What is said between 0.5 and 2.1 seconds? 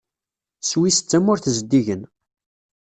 Swiss d tamurt zeddigen.